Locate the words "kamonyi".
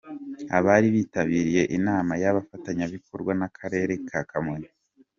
4.29-4.69